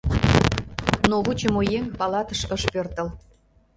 Но 1.09 1.15
вучымо 1.25 1.61
еҥ 1.77 1.85
палатыш 1.99 2.41
ыш 2.55 2.63
пӧртыл. 2.73 3.07